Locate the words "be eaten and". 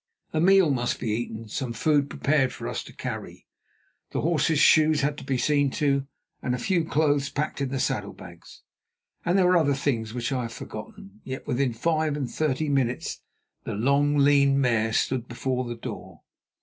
0.99-1.51